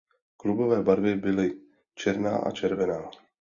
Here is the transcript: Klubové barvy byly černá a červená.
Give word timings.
Klubové 0.37 0.83
barvy 0.83 1.15
byly 1.15 1.59
černá 1.95 2.37
a 2.37 2.51
červená. 2.51 3.09